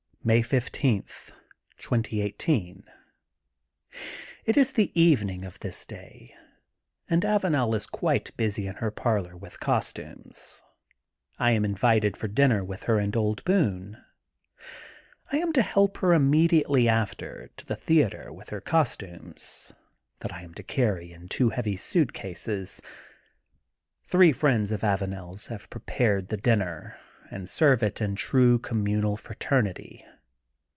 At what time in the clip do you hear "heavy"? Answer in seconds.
21.49-21.77